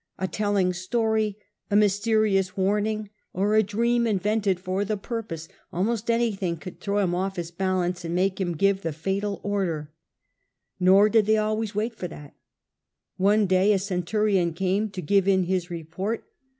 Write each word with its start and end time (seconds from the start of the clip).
A 0.17 0.27
telling 0.27 0.73
story, 0.73 1.37
a 1.69 1.75
mysterious 1.75 2.57
warning, 2.57 3.11
or 3.33 3.53
a 3.53 3.61
dream 3.61 4.07
invented 4.07 4.59
for 4.59 4.83
the 4.83 4.97
purpose, 4.97 5.47
almost 5.71 6.09
anything 6.09 6.57
could 6.57 6.79
throw 6.79 6.97
him 7.03 7.13
off 7.13 7.35
his 7.35 7.51
balance 7.51 8.03
and 8.03 8.15
make 8.15 8.41
him 8.41 8.57
give 8.57 8.81
the 8.81 8.93
fatal 8.93 9.39
order. 9.43 9.91
Nor 10.79 11.07
did 11.09 11.27
they 11.27 11.37
always 11.37 11.75
wait 11.75 11.93
for 11.93 12.07
that 12.07 12.33
One 13.17 13.45
day 13.45 13.73
a 13.73 13.77
centurion 13.77 14.53
came 14.55 14.89
to 14.89 15.03
give 15.03 15.27
in 15.27 15.43
his 15.43 15.69
report. 15.69 16.23